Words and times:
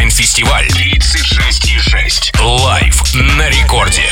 онлайн-фестиваль 0.00 0.66
36,6. 0.68 2.40
Лайв 2.40 3.02
на 3.14 3.50
рекорде. 3.50 4.09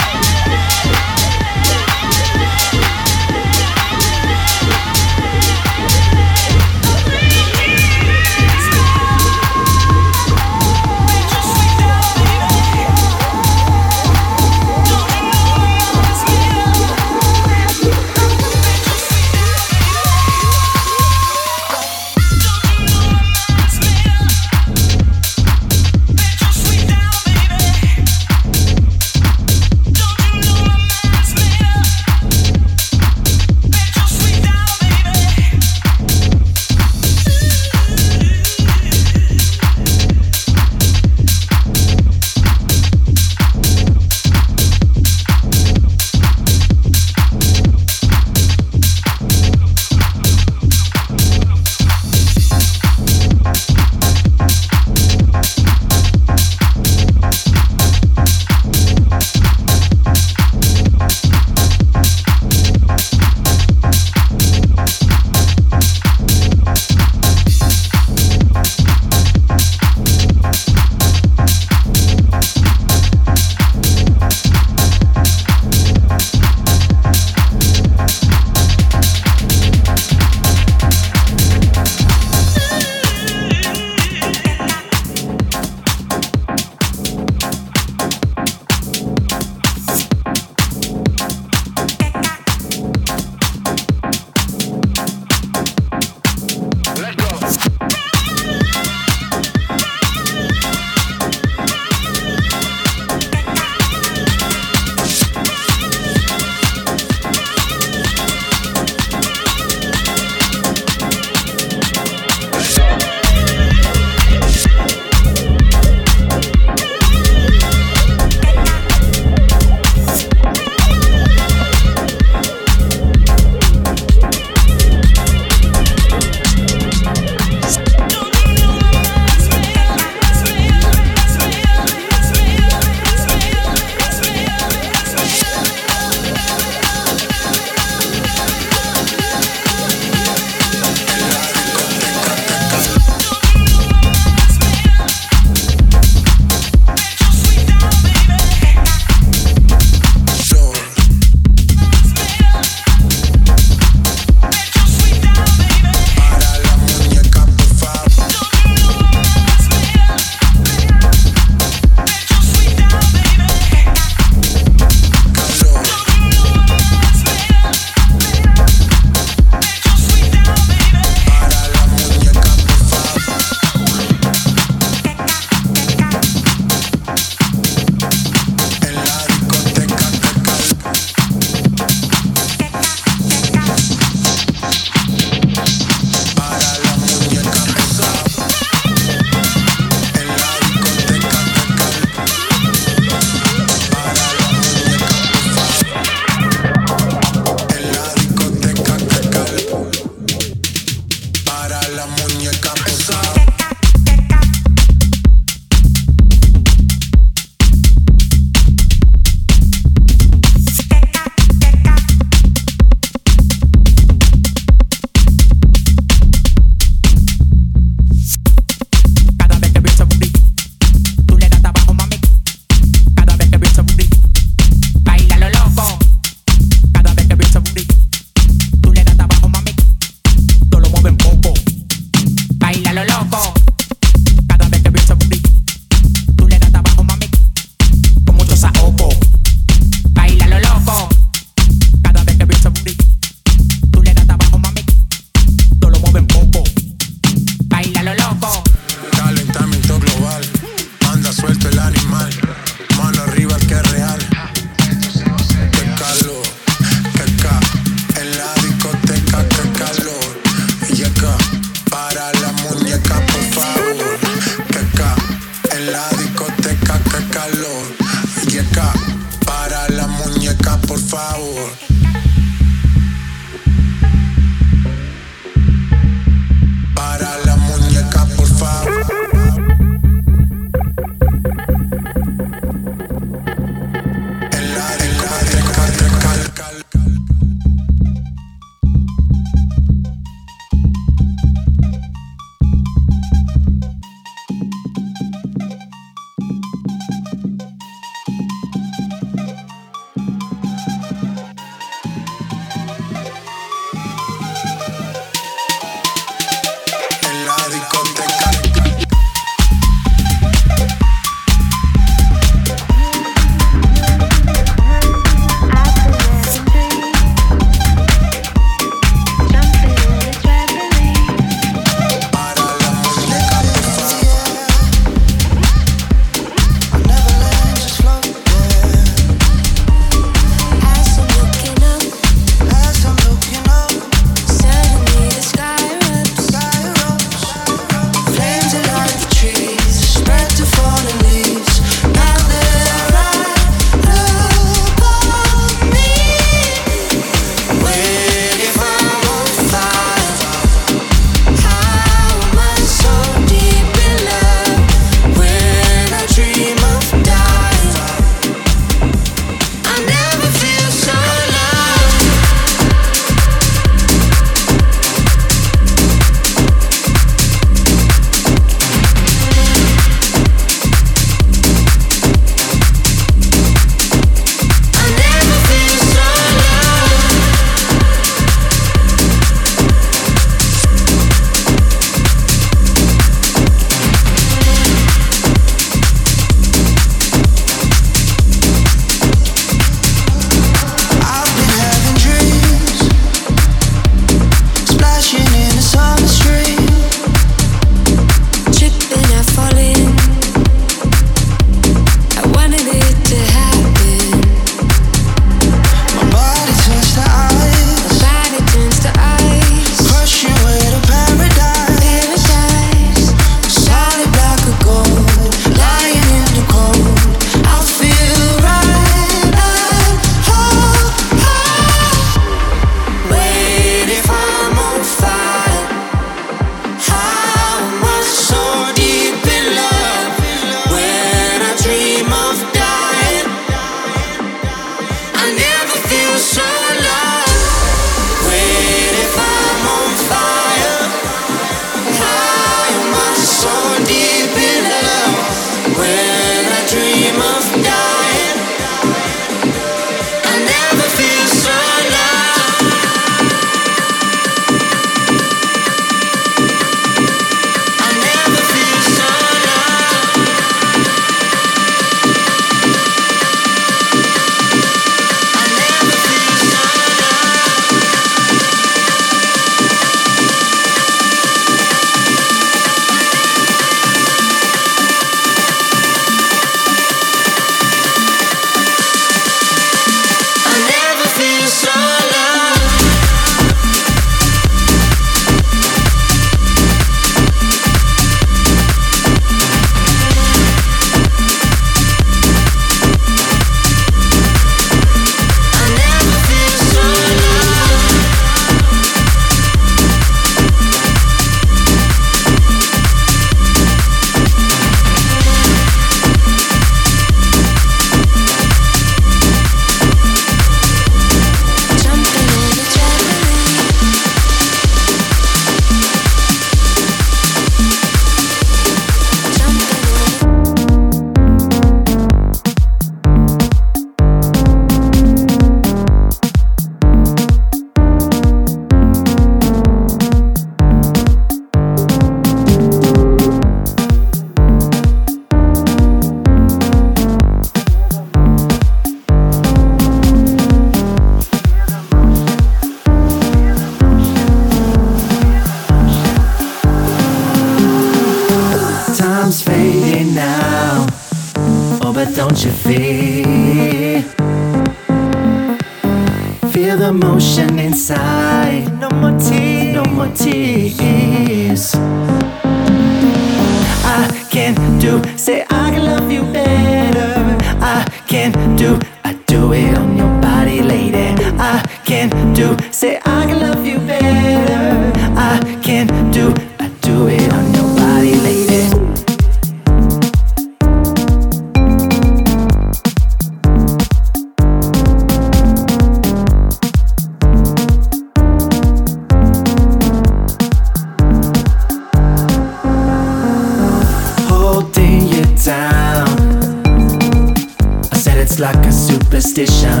like 598.74 598.86
a 598.86 598.92
superstition. 598.92 600.00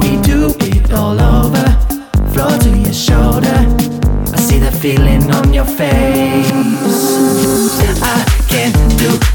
We 0.00 0.20
do 0.22 0.54
it 0.60 0.92
all 0.92 1.20
over, 1.20 1.66
floor 2.32 2.56
to 2.58 2.70
your 2.78 2.92
shoulder. 2.92 3.58
I 4.32 4.38
see 4.38 4.58
the 4.58 4.70
feeling 4.70 5.30
on 5.30 5.52
your 5.52 5.64
face. 5.64 6.52
I 8.02 8.24
can't 8.48 8.76
do 8.98 9.31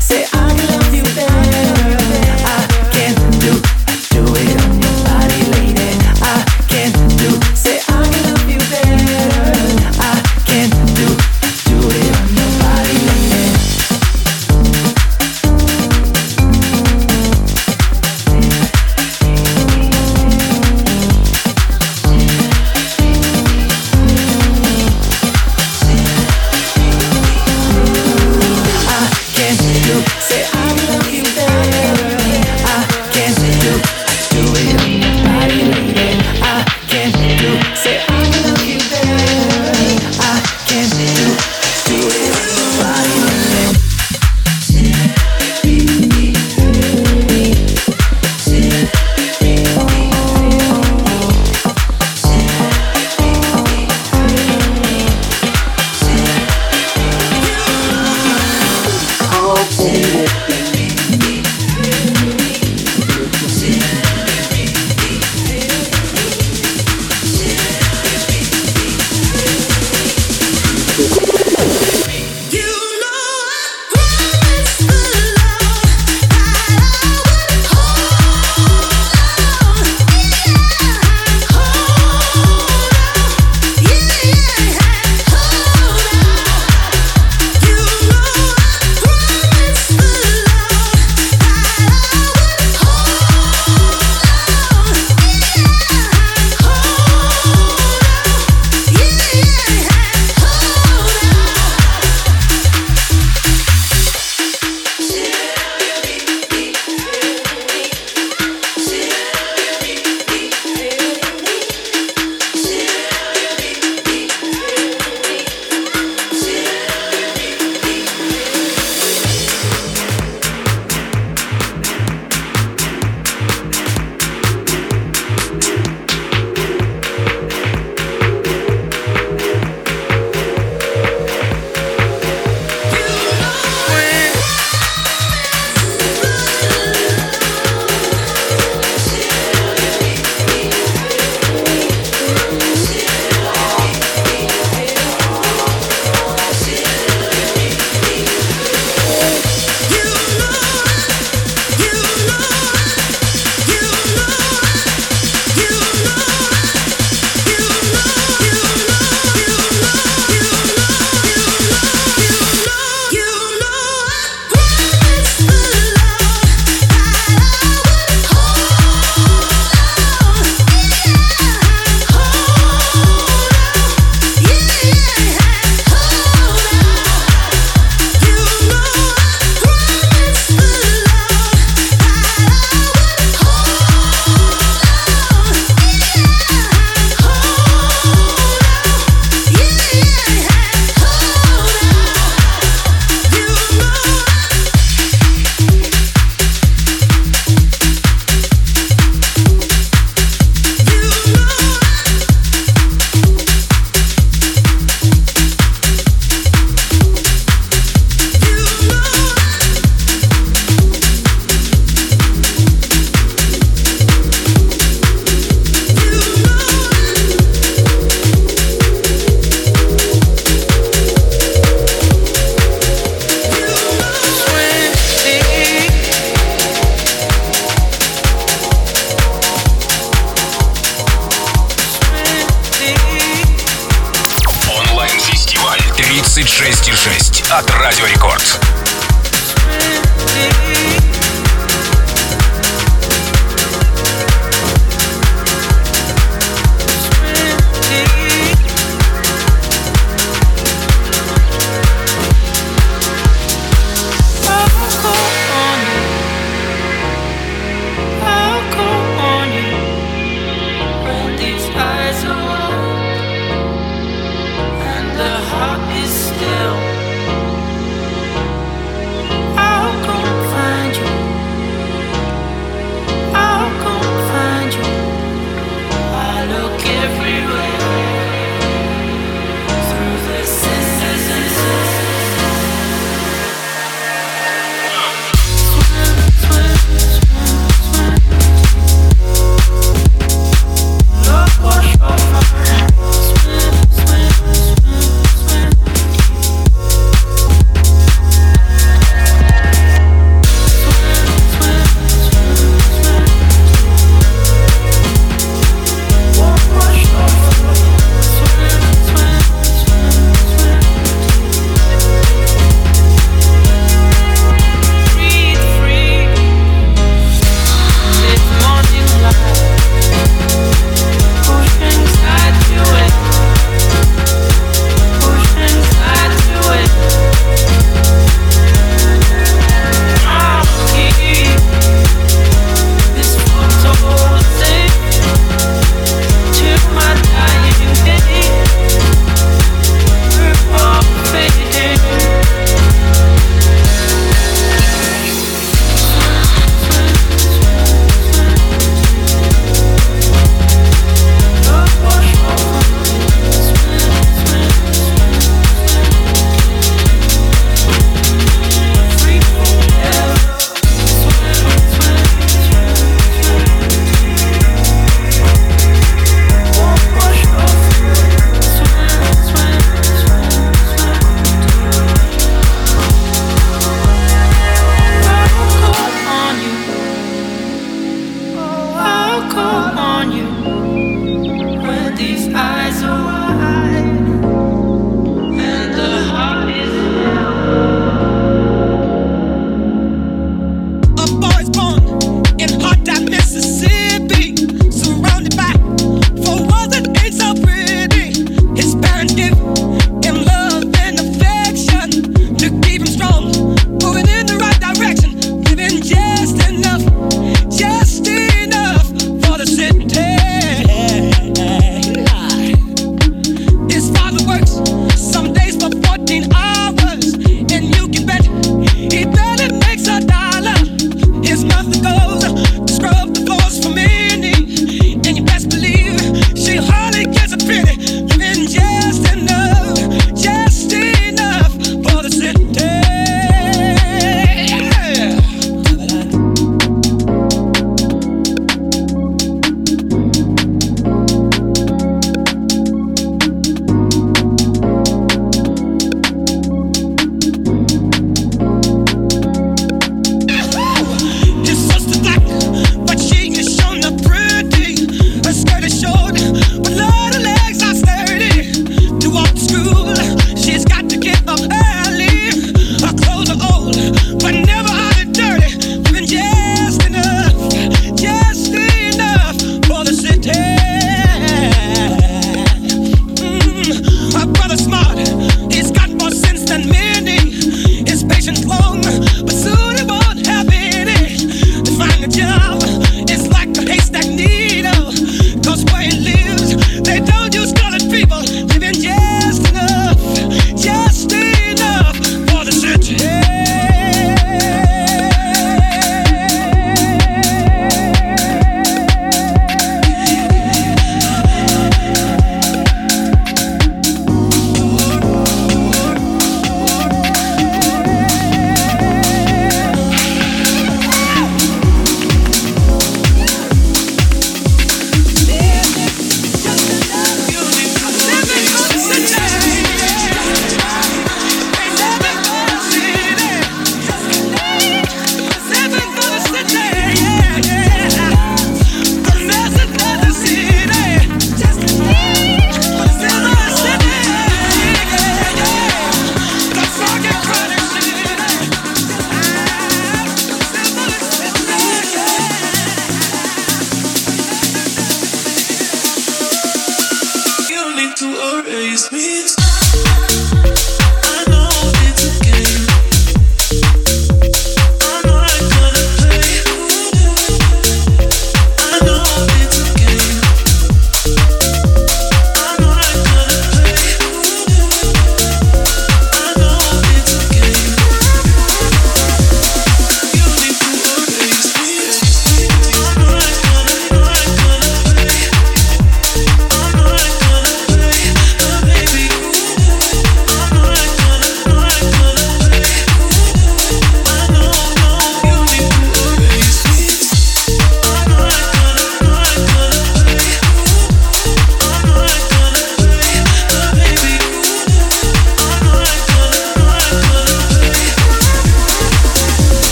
26,6 236.37 237.51
от 237.51 237.67
Радио 237.71 238.05
Рекорд. 238.05 238.59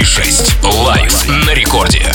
26. 0.00 0.54
Лайф 0.62 1.28
на 1.28 1.52
рекорде. 1.52 2.10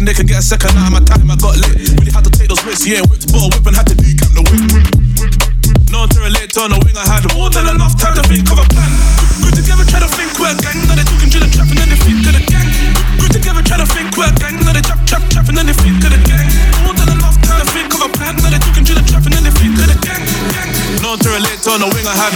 thinking 0.00 0.06
they 0.06 0.14
can 0.16 0.26
get 0.26 0.38
a 0.38 0.42
second 0.42 0.76
out 0.76 0.88
of 0.88 0.92
my 0.92 1.02
time. 1.04 1.28
I 1.30 1.36
got 1.36 1.56
lit. 1.60 1.76
Really 2.00 2.12
had 2.12 2.24
to 2.24 2.32
take 2.32 2.48
those 2.48 2.64
risks. 2.64 2.86
Yeah, 2.86 3.04
whipped 3.04 3.28
ball, 3.32 3.52
whip 3.52 3.66
and 3.68 3.76
had 3.76 3.86
to 3.88 3.94
decamp 3.94 4.32
the 4.32 4.42
whip. 4.48 4.64
No 5.92 6.06
to 6.06 6.18
relate 6.20 6.56
on 6.56 6.72
the 6.72 6.78
wing. 6.80 6.96
I 6.96 7.04
had 7.04 7.24
more 7.36 7.50
than 7.52 7.68
enough 7.68 7.98
time 8.00 8.16
to 8.16 8.24
think 8.24 8.48
of 8.48 8.58
a 8.58 8.66
plan. 8.72 8.90
Good 9.44 9.60
together, 9.60 9.84
try 9.84 10.00
to 10.00 10.08
think 10.08 10.32
we're 10.40 10.52
a 10.52 10.56
gang. 10.56 10.78
Now 10.88 10.96
they 10.96 11.04
talking 11.04 11.30
to 11.30 11.38
the 11.40 11.48
trap 11.52 11.68
and 11.68 11.78
then 11.78 11.88
they 11.92 12.00
think 12.00 12.20
to 12.24 12.30
the 12.32 12.42
gang. 12.48 12.68
Good 13.20 13.32
together, 13.34 13.60
try 13.60 13.76
to 13.76 13.88
think 13.92 14.08
we're 14.16 14.30
a 14.30 14.40
gang. 14.40 14.56
Now 14.64 14.72
they 14.72 14.84
trap, 14.84 15.00
trap, 15.04 15.24
trap 15.28 15.46
and 15.52 15.56
then 15.58 15.66
they 15.68 15.76
think 15.76 16.00
to 16.00 16.08
the 16.08 16.20
gang. 16.24 16.48
More 16.86 16.96
than 16.96 17.10
enough 17.12 17.36
time 17.44 17.60
to 17.60 17.66
think 17.68 17.92
of 17.92 18.00
a 18.00 18.08
plan. 18.08 18.40
Now 18.40 18.48
they 18.48 18.60
talking 18.62 18.86
to 18.88 18.94
the 18.96 19.04
trap 19.04 19.26
and 19.28 19.34
then 19.36 19.44
they 19.44 19.54
think 19.58 19.76
to 19.76 19.84
the 19.84 19.98
gang. 20.00 20.22
gang. 20.54 20.70
No 21.04 21.18
to 21.18 21.28
relate 21.28 21.60
on 21.68 21.84
the 21.84 21.88
wing. 21.92 22.06
I 22.08 22.14
had 22.16 22.32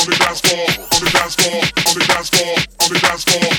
on 0.00 0.06
the 0.06 0.16
dance 0.16 0.40
floor, 0.40 0.64
on 0.94 1.00
the 1.04 1.10
dance 1.10 1.34
floor, 1.34 1.60
on 1.60 1.94
the 1.94 2.04
dance 2.08 2.30
floor, 2.30 2.54
on 2.80 2.88
the 2.88 2.98
dance 3.00 3.24
floor. 3.24 3.49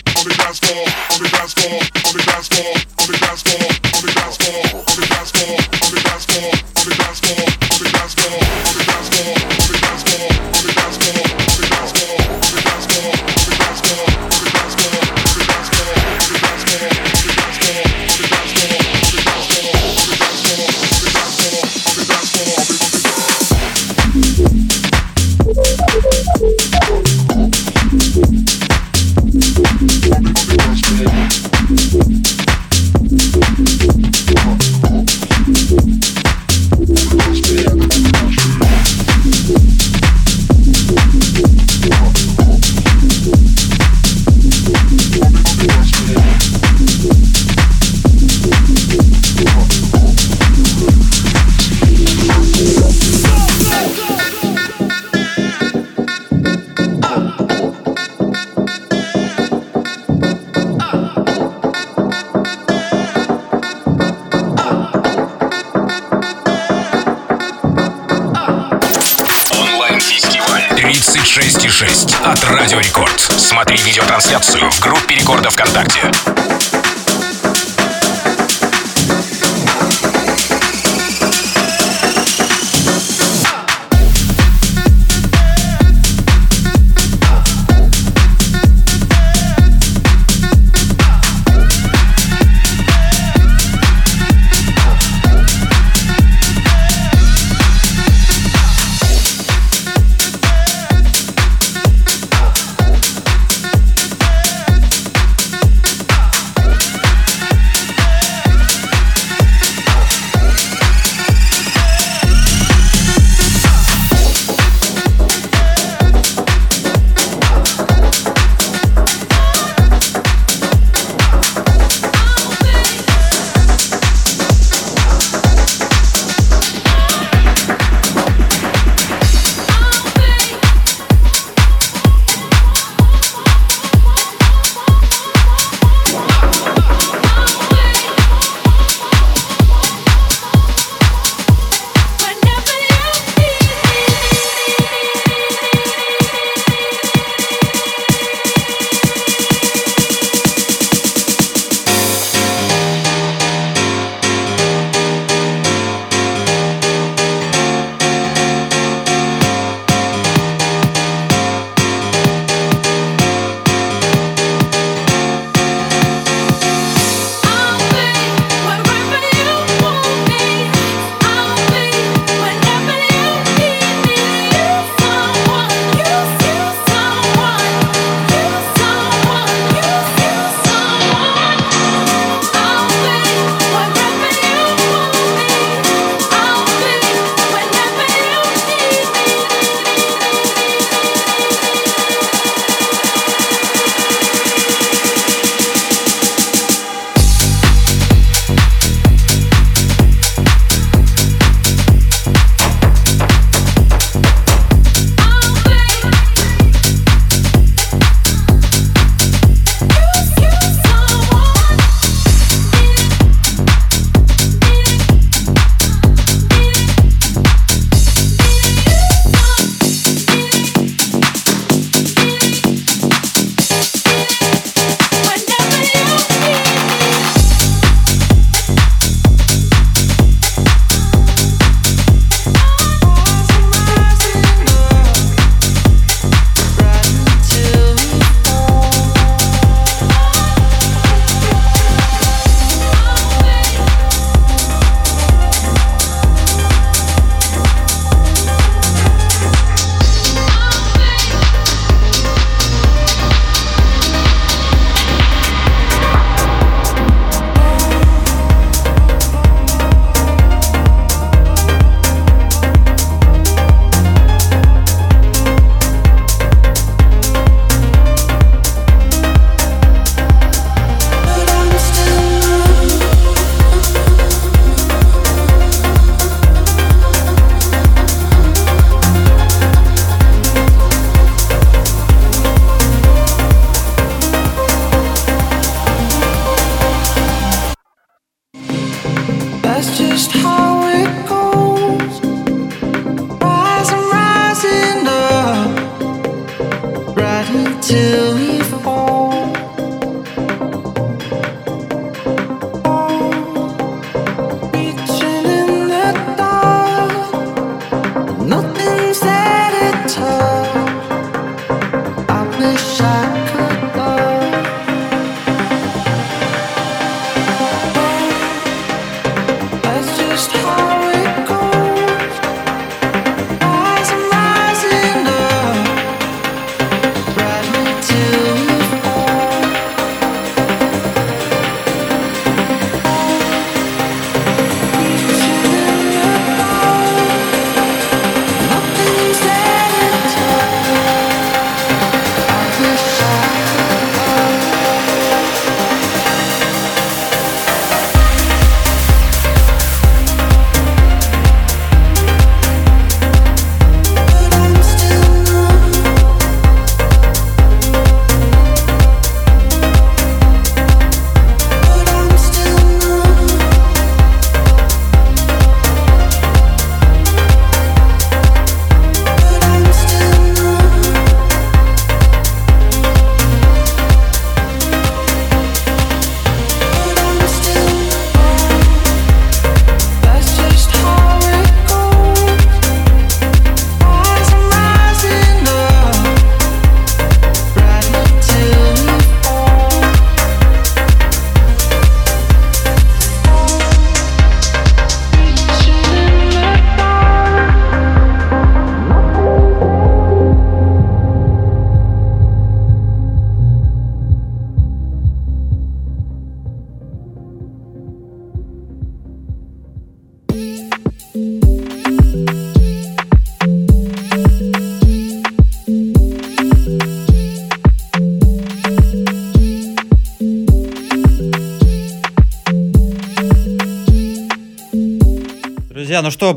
Радио 72.62 72.80
Рекорд. 72.80 73.20
Смотри 73.20 73.76
видеотрансляцию 73.78 74.70
в 74.70 74.80
группе 74.82 75.16
Рекорда 75.16 75.50
ВКонтакте. 75.50 76.12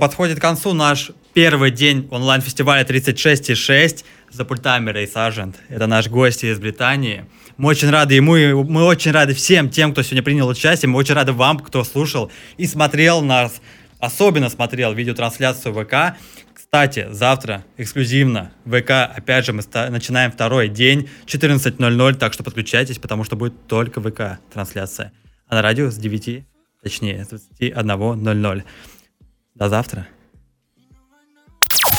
Подходит 0.05 0.39
к 0.39 0.43
концу 0.43 0.75
наш 0.75 1.13
первый 1.33 1.71
день 1.71 2.07
онлайн-фестиваля 2.11 2.85
36.6 2.85 4.05
за 4.31 4.45
пультами 4.45 4.91
Рэй 4.91 5.09
Сажент. 5.09 5.57
Это 5.71 5.87
наш 5.87 6.09
гость 6.09 6.45
из 6.45 6.59
Британии. 6.59 7.25
Мы 7.57 7.71
очень 7.71 7.89
рады 7.89 8.13
ему, 8.13 8.37
и 8.37 8.53
мы 8.53 8.85
очень 8.85 9.13
рады 9.13 9.33
всем 9.33 9.71
тем, 9.71 9.93
кто 9.93 10.03
сегодня 10.03 10.23
принял 10.23 10.47
участие. 10.47 10.91
Мы 10.91 10.99
очень 10.99 11.15
рады 11.15 11.33
вам, 11.33 11.59
кто 11.59 11.83
слушал 11.85 12.31
и 12.59 12.67
смотрел 12.67 13.23
нас, 13.23 13.63
особенно 13.99 14.51
смотрел 14.51 14.93
видеотрансляцию 14.93 15.73
ВК. 15.73 16.19
Кстати, 16.53 17.07
завтра 17.11 17.65
эксклюзивно 17.79 18.53
ВК, 18.67 18.91
опять 18.91 19.47
же, 19.47 19.55
мы 19.55 19.63
начинаем 19.89 20.33
второй 20.33 20.69
день, 20.69 21.09
14.00, 21.25 22.15
так 22.17 22.35
что 22.35 22.45
подключайтесь, 22.45 22.99
потому 22.99 23.25
что 23.25 23.37
будет 23.37 23.67
только 23.69 24.03
ВК 24.03 24.39
трансляция. 24.53 25.13
А 25.49 25.55
на 25.55 25.63
радио 25.63 25.91
с 25.91 25.97
9, 25.97 26.45
точнее, 26.83 27.25
с 27.25 27.33
21.00. 27.59 28.65
До 29.55 29.69
завтра. 29.69 30.09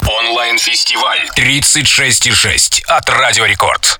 Онлайн-фестиваль 0.01 1.19
36,6 1.37 2.83
от 2.87 3.09
Радио 3.09 3.45
Рекорд. 3.45 3.99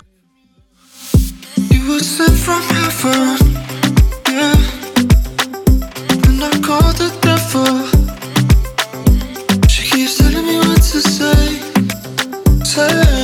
She 9.69 9.83
keeps 9.89 10.17
telling 10.17 10.45
me 10.45 10.57
what 10.59 10.81
to 10.91 10.99
say, 10.99 11.59
say. 12.63 13.14